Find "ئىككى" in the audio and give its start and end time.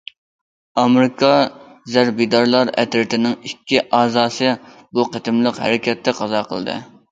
3.51-3.83